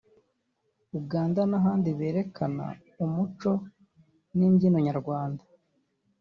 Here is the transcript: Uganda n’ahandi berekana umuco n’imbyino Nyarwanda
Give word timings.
Uganda 0.99 1.41
n’ahandi 1.51 1.89
berekana 1.99 2.65
umuco 3.03 3.51
n’imbyino 4.37 4.77
Nyarwanda 4.87 5.43